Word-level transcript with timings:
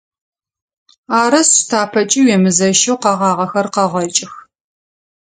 Арышъ, 1.21 1.55
тапэкӏи 1.69 2.21
уемызэщэу 2.25 2.97
къэгъагъэхэр 3.03 3.67
къэгъэкӏых. 3.73 4.33